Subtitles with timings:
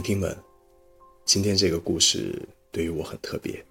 [0.00, 0.34] 聆听们，
[1.26, 3.62] 今天这个故事对于我很特别，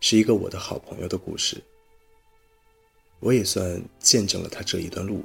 [0.00, 1.62] 是一个我的好朋友的故事。
[3.20, 5.22] 我也算见证了他这一段路。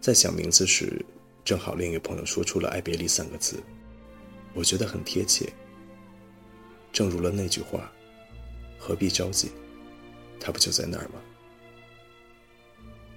[0.00, 1.04] 在想名字时，
[1.44, 3.60] 正好另一个朋友说出了“爱别离”三个字，
[4.54, 5.52] 我觉得很贴切。
[6.92, 7.90] 正如了那句话
[8.78, 9.50] ：“何必着急，
[10.38, 11.20] 他不就在那儿吗？”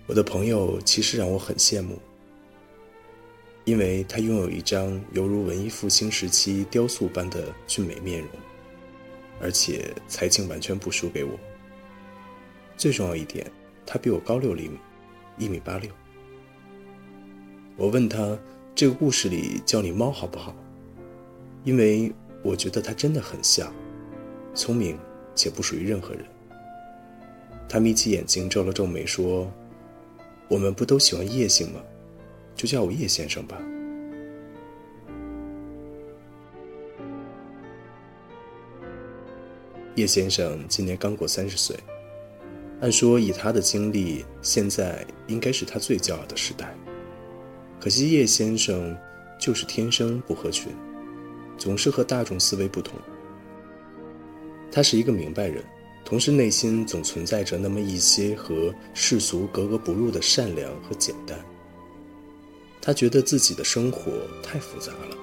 [0.09, 2.01] 我的朋友其实让我很羡慕。
[3.65, 8.29] 因为他拥有一张犹如文艺复兴时期雕塑般的俊美面容，
[9.39, 11.31] 而且才情完全不输给我。
[12.75, 13.49] 最重要一点，
[13.85, 14.77] 他比我高六厘米，
[15.37, 15.89] 一米八六。
[17.77, 18.37] 我问他
[18.75, 20.53] 这个故事里叫你猫好不好？
[21.63, 23.73] 因为我觉得他真的很像，
[24.53, 24.99] 聪明
[25.33, 26.25] 且不属于任何人。
[27.69, 29.49] 他眯起眼睛皱了皱眉说
[30.49, 31.81] ：“我们不都喜欢夜行吗？”
[32.55, 33.57] 就叫我叶先生吧。
[39.95, 41.77] 叶先生今年刚过三十岁，
[42.81, 46.75] 按说以他的经历，现在应该是他最骄傲的时代。
[47.79, 48.97] 可惜叶先生
[49.39, 50.71] 就是天生不合群，
[51.59, 52.99] 总是和大众思维不同。
[54.71, 55.63] 他是一个明白人，
[56.03, 61.37] 同时内心总存在着那么一些和世俗格格不入的善良和简单。
[62.85, 64.11] 他觉得自己的生活
[64.43, 65.15] 太复杂了，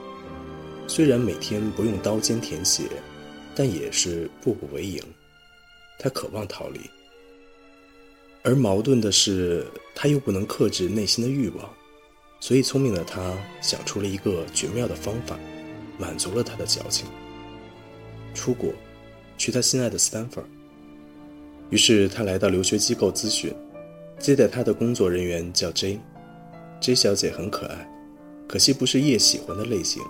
[0.86, 2.84] 虽然每天不用刀尖舔血，
[3.54, 5.02] 但也是步步为营。
[5.98, 6.80] 他渴望逃离，
[8.42, 11.70] 而矛盾的是，他又不能克制内心的欲望，
[12.40, 15.38] 所以聪明的他想出了一个绝妙的方法，
[15.98, 17.06] 满足了他的矫情。
[18.32, 18.72] 出国，
[19.36, 20.42] 去他心爱的斯坦福。
[21.68, 23.54] 于是他来到留学机构咨询，
[24.18, 25.98] 接待他的工作人员叫 Jane。
[26.80, 27.90] J 小姐很可爱，
[28.48, 30.02] 可惜不是叶喜欢的类型。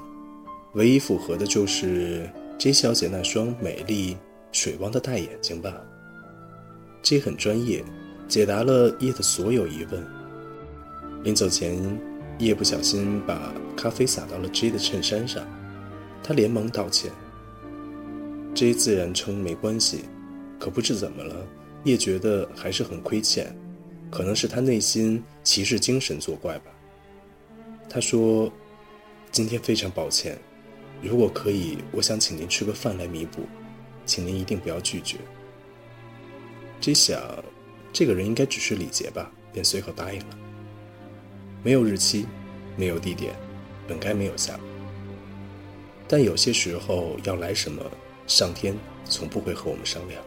[0.75, 4.17] 唯一符合的就是 J 小姐那双美丽
[4.53, 5.75] 水汪的大眼睛吧。
[7.03, 7.85] J 很专业，
[8.29, 10.07] 解答了叶的所有疑问。
[11.25, 11.77] 临走前，
[12.39, 15.45] 叶不小心把咖啡洒到了 J 的衬衫上，
[16.23, 17.11] 他连忙道歉。
[18.55, 20.05] J 自然称没关系，
[20.61, 21.35] 可不知怎么了，
[21.83, 23.53] 叶觉得还是很亏欠。
[24.11, 26.73] 可能是他内心骑士精神作怪吧。
[27.89, 28.53] 他说
[29.31, 30.37] ：“今天非常抱歉，
[31.01, 33.43] 如果可以，我想请您吃个饭来弥补，
[34.05, 35.17] 请您一定不要拒绝。”
[36.81, 37.21] 这想，
[37.93, 40.39] 这个人应该只是礼节吧，便随口答应了。
[41.63, 42.27] 没有日期，
[42.77, 43.35] 没有地点，
[43.87, 44.63] 本该没有下文。
[46.09, 47.85] 但有些时候要来什么，
[48.27, 50.21] 上天从不会和我们商量。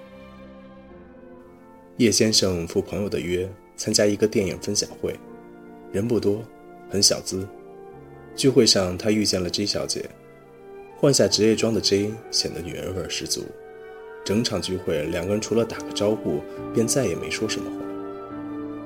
[1.97, 3.50] 叶先生赴朋友的约。
[3.75, 5.19] 参加一个电影分享会，
[5.91, 6.44] 人不多，
[6.89, 7.47] 很小资。
[8.35, 10.09] 聚会上，他遇见了 J 小姐，
[10.97, 13.44] 换下职业装的 J 显得女人味十足。
[14.25, 16.41] 整场聚会，两个人除了打个招呼，
[16.73, 17.78] 便再也没说什么话。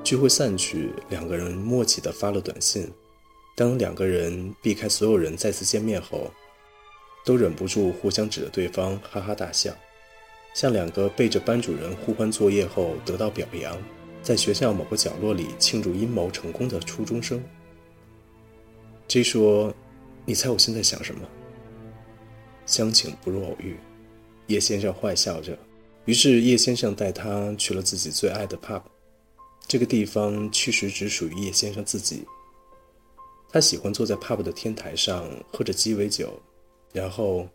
[0.02, 2.90] 聚会散去，两个人默契地发了短信。
[3.54, 6.30] 当两个人避开所有人再次见面后，
[7.24, 9.72] 都忍不住互相指着对方哈哈大笑，
[10.54, 13.76] 像两个背着班主任互换作业后得到表扬。
[14.28, 17.42] 在学校某个角落里庆祝阴谋成功的初中生
[19.08, 19.74] ，J 说
[20.26, 21.26] ：“你猜我现在想什么？
[22.66, 23.78] 相请不如偶遇。”
[24.48, 25.58] 叶先生坏笑着，
[26.04, 28.82] 于是叶先生带他去了自己最爱的 pub。
[29.66, 32.26] 这个地方其实只属于叶先生自己。
[33.48, 36.38] 他喜欢坐在 pub 的天台上，喝着鸡尾酒，
[36.92, 37.48] 然后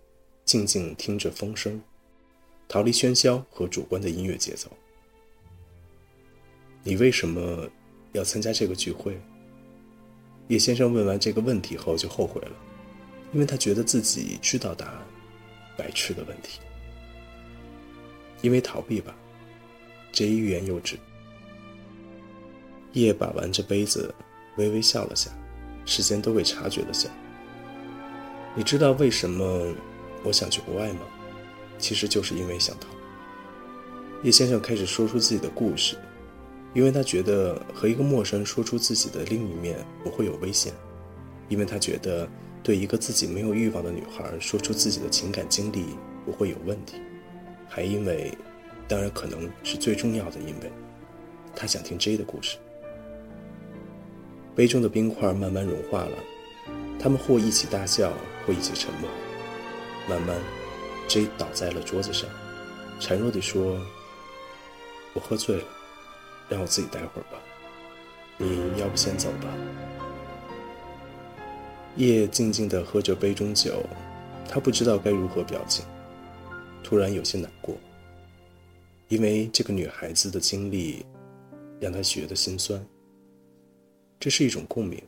[0.43, 1.79] 静静听着风声，
[2.67, 4.67] 逃离喧嚣和主观的音乐节奏。
[6.83, 7.67] 你为什么
[8.11, 9.19] 要参加这个聚会？
[10.49, 12.51] 叶先生问完这个问题后就后悔了，
[13.31, 15.01] 因为他觉得自己知道答案，
[15.77, 16.59] 白痴的问题。
[18.41, 19.15] 因为逃避吧，
[20.11, 20.99] 这一欲言又止。
[22.91, 24.13] 叶把玩着杯子，
[24.57, 25.31] 微微笑了下，
[25.85, 27.09] 事先都未察觉的笑。
[28.53, 29.73] 你知道为什么
[30.23, 30.99] 我想去国外吗？
[31.79, 32.87] 其实就是因为想逃。
[34.23, 35.97] 叶先生开始说出自己的故事，
[36.73, 40.73] 因为他觉得和一个陌生人说出自己的另一面不会有危险，
[41.49, 42.27] 因为他觉得
[42.63, 45.85] 对一个自己没有欲望的女孩说出自己的情感经历
[46.25, 46.97] 不会有问题，
[47.69, 48.35] 还因为，
[48.87, 50.71] 当然可能是最重要的，因为
[51.55, 52.57] 他想听 J 的故事。
[54.55, 56.17] 杯中的冰块慢慢融化了，
[56.99, 58.13] 他们或一起大笑，
[58.45, 59.09] 或一起沉默。
[60.07, 60.35] 慢慢
[61.07, 62.29] ，J 倒在了桌子上，
[62.99, 63.79] 孱弱地说
[65.13, 65.63] ：“我喝醉了，
[66.49, 67.41] 让我自己待会儿吧。
[68.37, 69.51] 你要不先走吧。”
[71.95, 73.83] 夜静静的喝着杯中酒，
[74.49, 75.85] 他不知道该如何表情，
[76.83, 77.77] 突然有些难过，
[79.09, 81.05] 因为这个女孩子的经历，
[81.79, 82.83] 让他觉得心酸。
[84.19, 84.99] 这是一种共鸣，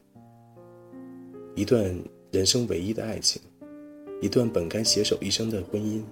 [1.56, 1.84] 一段
[2.32, 3.42] 人生唯一的爱情，
[4.22, 6.04] 一段本该携手一生的婚姻，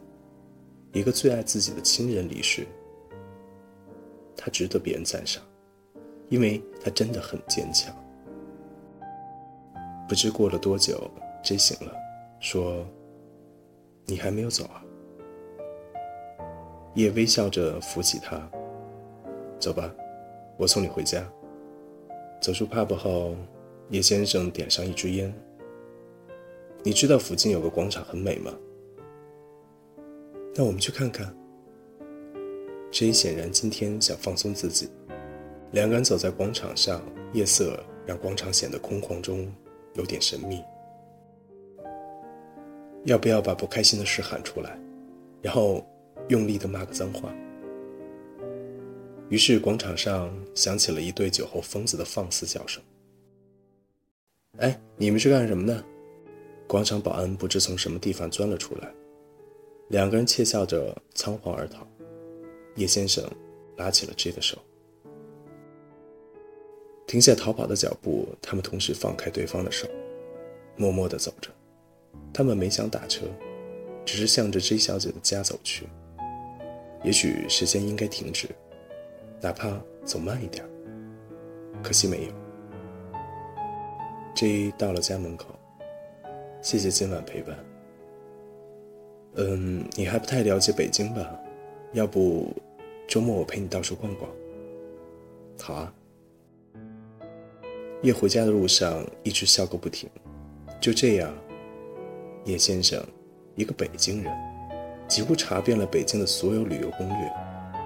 [0.91, 2.65] 一个最爱自己的亲人离世，
[4.35, 5.43] 他值得别人赞赏，
[6.29, 7.93] 因为他真的很坚强。
[10.07, 11.09] 不知过了多久
[11.43, 11.93] ，J 醒了，
[12.39, 12.85] 说
[14.05, 14.83] ：“你还没有走啊？”
[16.95, 18.49] 叶微笑着扶起他，
[19.59, 19.93] 走吧，
[20.57, 21.23] 我送你回家。
[22.41, 23.35] 走出 pub 后，
[23.89, 25.33] 叶先生点上一支烟。
[26.83, 28.51] 你知道附近有个广场很美吗？
[30.53, 31.33] 那我们去看看。
[32.93, 34.87] J 显然今天想放松自己。
[35.71, 37.01] 两个人走在广场上，
[37.33, 39.51] 夜色让广场显得空旷中
[39.95, 40.63] 有点神秘。
[43.05, 44.77] 要不要把不开心的事喊出来，
[45.41, 45.83] 然后
[46.27, 47.33] 用力的骂个脏话？
[49.27, 52.79] 于是广场上响起了一对酒后疯子的放肆叫声。
[54.59, 55.83] 哎，你们是干什么的？
[56.67, 58.93] 广场保安不知从什么地方钻了出来，
[59.87, 61.87] 两个人窃笑着仓皇而逃。
[62.75, 63.23] 叶先生
[63.77, 64.57] 拉起了 J 的手，
[67.05, 69.87] 停下逃跑的脚步，他们同时放开对方的手，
[70.75, 71.51] 默默地走着。
[72.33, 73.25] 他们没想打车，
[74.03, 75.87] 只是向着 J 小姐的家走去。
[77.03, 78.47] 也许时间应该停止。
[79.39, 80.65] 哪怕走慢一点，
[81.83, 82.31] 可惜没有。
[84.33, 85.47] J 到了家门口，
[86.61, 87.55] 谢谢今晚陪伴。
[89.35, 91.39] 嗯，你还不太了解北京吧？
[91.91, 92.51] 要不
[93.07, 94.29] 周末我陪你到处逛逛。
[95.59, 95.93] 好啊。
[98.01, 100.09] 叶回家的路上一直笑个不停。
[100.81, 101.33] 就这样，
[102.45, 103.01] 叶先生，
[103.55, 104.33] 一个北京人，
[105.07, 107.33] 几乎查遍了北京的所有旅游攻略。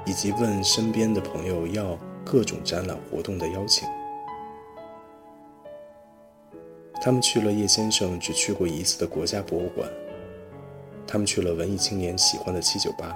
[0.08, 3.86] 以及问身边的朋友要各种展览活动的邀请。
[7.02, 9.86] 他们去了叶先生只去过一次的国家博物馆。
[11.06, 13.14] 他们去了文艺青年喜欢的七九八。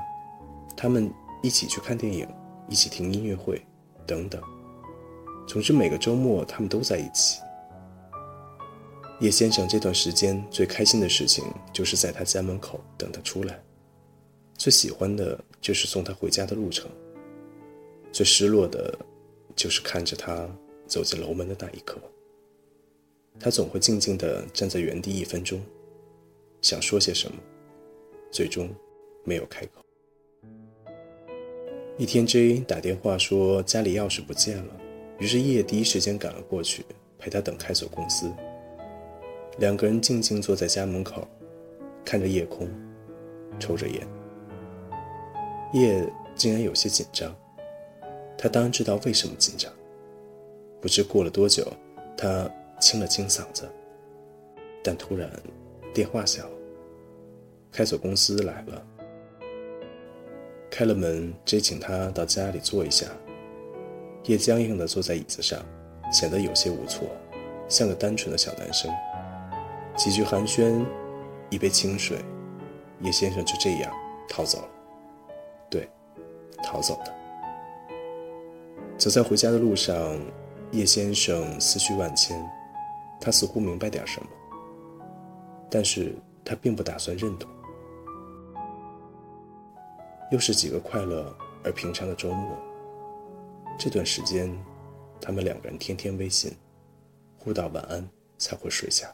[0.76, 1.10] 他们
[1.42, 2.28] 一起去看电影，
[2.70, 3.62] 一起听音乐会，
[4.06, 4.42] 等等。
[5.48, 7.40] 总之，每个周末他们都在一起。
[9.20, 13.62] 叶先生这段时间最开心的事情就是在他家门口等他出来。
[14.58, 16.90] 最喜欢的就是送他回家的路程，
[18.12, 18.98] 最失落的，
[19.56, 20.48] 就是看着他
[20.88, 22.00] 走进楼门的那一刻。
[23.40, 25.60] 他总会静静地站在原地一分钟，
[26.62, 27.38] 想说些什么，
[28.32, 28.70] 最终
[29.24, 29.84] 没有开口。
[31.98, 34.74] 一天，J 打电话说家里钥匙不见了，
[35.20, 36.84] 于是叶第一时间赶了过去，
[37.20, 38.32] 陪他等开锁公司。
[39.60, 41.28] 两个人静静坐在家门口，
[42.04, 42.68] 看着夜空，
[43.60, 44.08] 抽着烟。
[45.74, 46.04] 叶
[46.36, 47.36] 竟然有些紧张，
[48.38, 49.72] 他当然知道为什么紧张。
[50.82, 51.72] 不知过了多久，
[52.18, 53.70] 他清了清嗓子，
[54.82, 55.30] 但突然
[55.94, 56.50] 电话响，
[57.72, 58.88] 开锁公司来了。
[60.72, 63.06] 开了门接请他到家里坐一下。
[64.24, 65.60] 叶僵硬地坐在椅子上，
[66.14, 67.10] 显得有些无措，
[67.68, 68.90] 像个单纯的小男生。
[69.98, 70.86] 几句寒暄，
[71.50, 72.18] 一杯清水，
[73.02, 73.94] 叶先生就这样
[74.30, 74.70] 逃走了。
[75.70, 75.90] 对，
[76.64, 77.14] 逃走的。
[78.98, 80.18] 走在回家的路上，
[80.72, 82.42] 叶先生思绪万千，
[83.20, 84.28] 他似乎明白点什么，
[85.70, 87.50] 但是他并不打算认同。
[90.32, 92.58] 又是几个快乐而平常的周末。
[93.78, 94.52] 这段时间，
[95.20, 96.52] 他们两个人天天微信，
[97.38, 99.14] 互道晚安才会睡下。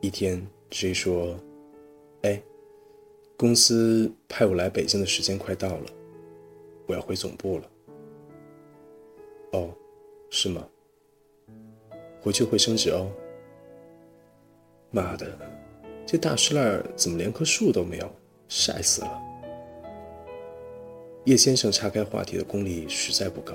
[0.00, 1.36] 一天，J 说
[2.22, 2.40] ：“哎。”
[3.34, 5.86] 公司派我来北京的时间快到了，
[6.86, 7.70] 我要回总部了。
[9.50, 9.74] 哦，
[10.30, 10.64] 是吗？
[12.20, 13.10] 回去会升职哦。
[14.92, 15.36] 妈的，
[16.06, 18.14] 这大石烂怎么连棵树都没有？
[18.54, 19.22] 晒死了！
[21.24, 23.54] 叶先生岔开话题的功力实在不高。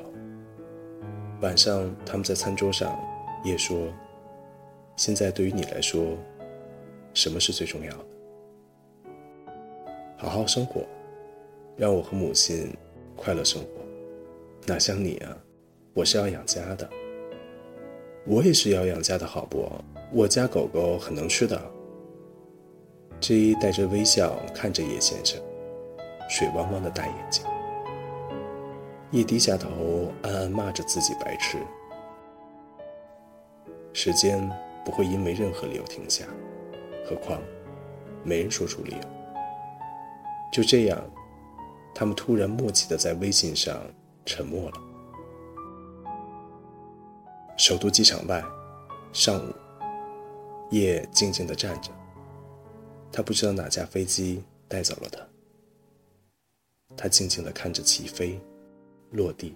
[1.40, 3.00] 晚上他们在餐桌上，
[3.46, 3.78] 叶说
[4.98, 6.18] ：“现在对于你来说，
[7.14, 8.06] 什么是最重要的？
[10.18, 10.82] 好好生活，
[11.76, 12.76] 让我和母亲
[13.16, 13.68] 快乐生活。
[14.66, 15.38] 哪像你啊，
[15.94, 16.90] 我是要养家的。
[18.26, 19.72] 我也是要养家的，好不？
[20.12, 21.62] 我家狗狗很能吃的。”
[23.20, 25.42] J 带着微笑看着叶先生，
[26.30, 27.44] 水汪汪的大眼睛。
[29.12, 31.58] 叶低下头，暗暗骂着自己白痴。
[33.92, 34.48] 时间
[34.86, 36.26] 不会因为任何理由停下，
[37.10, 37.42] 何况
[38.24, 39.02] 没人说出理由。
[40.52, 41.02] 就这样，
[41.96, 43.82] 他们突然默契的在微信上
[44.26, 44.78] 沉默了。
[47.58, 48.44] 首都机场外，
[49.12, 49.54] 上午，
[50.70, 51.90] 叶静静的站着。
[53.12, 55.26] 他不知道哪架飞机带走了他。
[56.96, 58.40] 他静静地看着起飞、
[59.12, 59.56] 落地，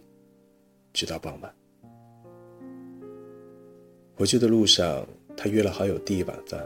[0.93, 1.55] 直到傍晚。
[4.15, 6.63] 回去的路上，他约了好友弟晚饭。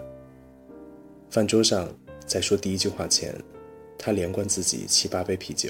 [1.29, 1.87] 饭桌上，
[2.25, 3.33] 在说第一句话前，
[3.97, 5.69] 他连灌自己七八杯啤酒。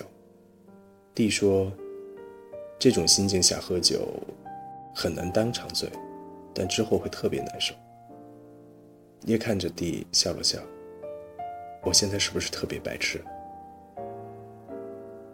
[1.13, 1.71] 弟说
[2.79, 4.07] ：“这种心境下喝酒，
[4.95, 5.89] 很难当场醉，
[6.53, 7.75] 但之后会特别难受。”
[9.25, 10.59] 叶看着弟笑了笑。
[11.85, 13.21] 我现在是不是特别白痴？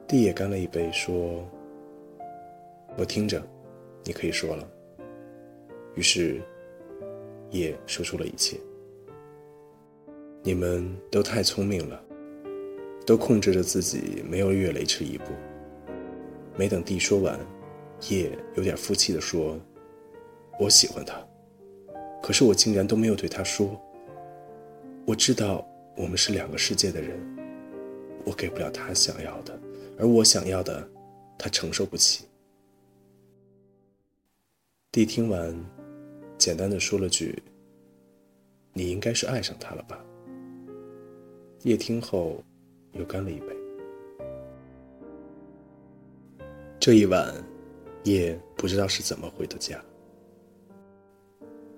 [0.05, 1.48] 弟也干了一杯，说
[3.00, 3.41] ：“我听着，
[4.03, 4.67] 你可以说了。”
[5.96, 6.41] 于是，
[7.50, 8.58] 也说出了一切。
[10.43, 12.03] 你们都太聪明了，
[13.05, 15.31] 都控制着自己，没有越雷池一步。
[16.58, 17.39] 没等弟说完，
[18.10, 19.58] 叶有点负气的说
[20.60, 21.25] ：“我喜欢他，
[22.22, 23.79] 可是我竟然都没有对他说。
[25.08, 27.19] 我知道。”我们是两个世界的人，
[28.25, 29.60] 我给不了他想要的，
[30.00, 30.89] 而我想要的，
[31.38, 32.25] 他承受不起。
[34.91, 35.55] 弟听完，
[36.38, 37.41] 简单的说了句
[38.74, 40.03] ：“你应该是爱上他了吧？”
[41.63, 42.43] 夜听后，
[42.93, 43.48] 又干了一杯。
[46.79, 47.31] 这一晚，
[48.03, 49.79] 夜不知道是怎么回的家，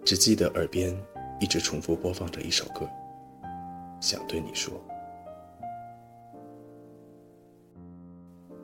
[0.06, 0.98] 只记得耳边
[1.42, 2.90] 一直重复播放着一首歌。
[4.04, 4.74] 想对你说，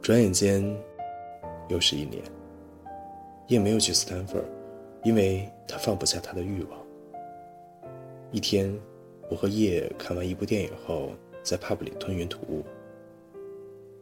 [0.01, 0.61] 转眼间
[1.69, 2.21] 又是一年。
[3.47, 4.37] 叶没有去斯坦福，
[5.01, 6.77] 因为他放不下他的欲望。
[8.33, 8.77] 一天，
[9.29, 12.61] 我和叶看完一部电影后，在 pub 里吞云吐雾。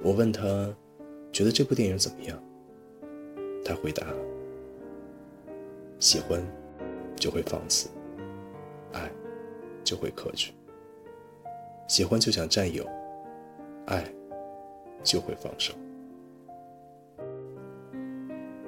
[0.01, 0.43] 我问他，
[1.31, 2.41] 觉得这部电影怎么样？
[3.63, 4.07] 他回答：
[5.99, 6.43] 喜欢
[7.15, 7.89] 就会放肆，
[8.91, 9.07] 爱
[9.83, 10.49] 就会克制。
[11.87, 12.85] 喜欢就想占有，
[13.85, 14.03] 爱
[15.03, 15.73] 就会放手。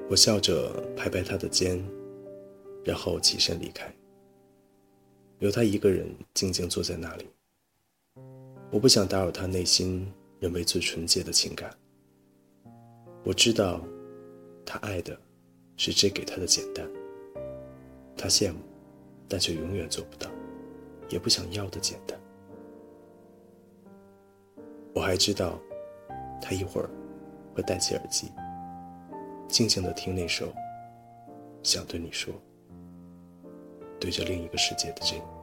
[0.10, 1.84] 我笑着拍拍他的肩，
[2.84, 3.94] 然后起身离开，
[5.40, 7.28] 留他一个人静静坐在那里。
[8.72, 11.70] 我不想打扰他内心认为最纯洁的情感。
[13.24, 13.82] 我知道，
[14.66, 15.16] 他爱的
[15.76, 16.90] 是这给他的简单。
[18.16, 18.60] 他羡慕，
[19.28, 20.32] 但却永远做不到，
[21.10, 22.20] 也不想要的简单。
[24.94, 25.58] 我还知道，
[26.42, 26.90] 他一会儿
[27.56, 28.32] 会戴起耳机，
[29.48, 30.48] 静静的听那首
[31.64, 32.34] 《想对你说》，
[34.00, 35.39] 对着另一个世界的这个。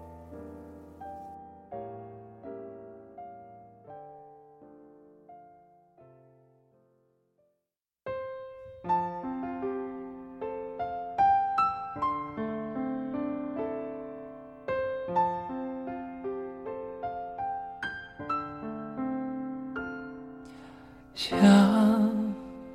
[21.16, 21.34] 想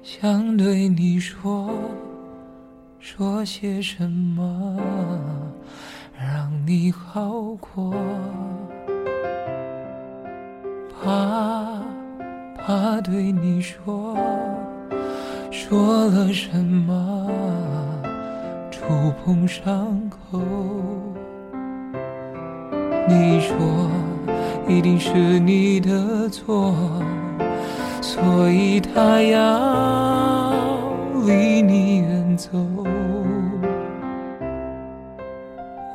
[0.02, 1.70] 想对你说，
[3.00, 4.80] 说些什么
[6.20, 7.94] 让你好过？
[10.90, 11.84] 怕
[12.58, 14.18] 怕对你说，
[15.52, 17.30] 说了什么
[18.72, 20.42] 触碰伤口？
[23.08, 23.88] 你说
[24.68, 26.74] 一定是你的错。
[28.02, 30.82] 所以他要
[31.26, 32.50] 离你远走，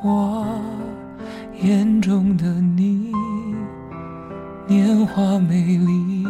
[0.03, 0.47] 我
[1.61, 3.13] 眼中的你，
[4.69, 6.25] 年华美丽，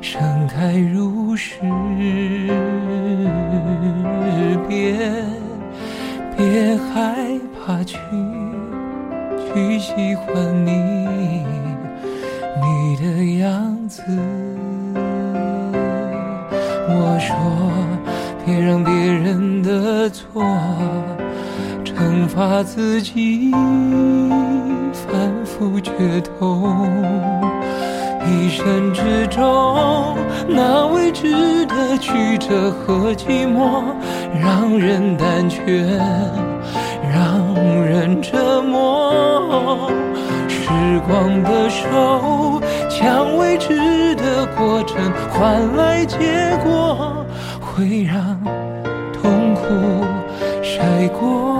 [0.00, 1.60] 盛开如诗，
[4.66, 4.96] 别
[6.36, 7.98] 别害怕去
[9.36, 10.70] 去喜欢你，
[12.70, 13.02] 你的
[13.40, 14.02] 样子。
[16.88, 17.34] 我说，
[18.44, 20.44] 别让别人的错
[21.84, 23.50] 惩罚自己，
[24.92, 25.10] 反
[25.44, 26.76] 复决痛。
[28.26, 30.16] 一生之中，
[30.48, 33.82] 那未知的曲折和寂寞，
[34.40, 35.98] 让人胆怯，
[37.12, 38.39] 让人折。
[41.06, 44.98] 光的手，将未知的过程
[45.30, 46.16] 换来结
[46.64, 47.24] 果，
[47.60, 48.38] 会让
[49.12, 50.04] 痛苦
[50.62, 51.59] 晒过。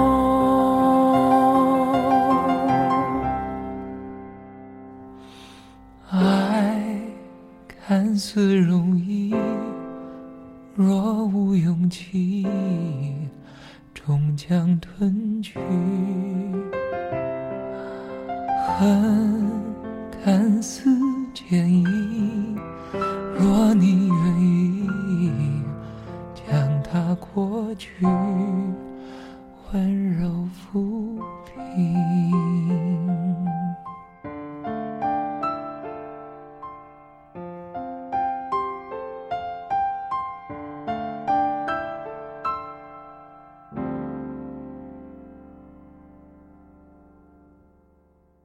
[18.81, 19.53] 恨
[20.25, 20.89] 看似
[21.35, 22.57] 坚毅，
[23.39, 25.63] 若你愿意
[26.35, 28.07] 将它过去，